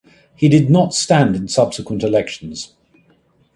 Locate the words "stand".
0.95-1.35